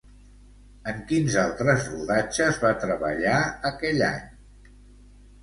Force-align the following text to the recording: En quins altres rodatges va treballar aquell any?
En 0.91 1.03
quins 1.11 1.35
altres 1.41 1.85
rodatges 1.91 2.59
va 2.65 2.73
treballar 2.85 3.37
aquell 3.73 4.03
any? 4.09 4.75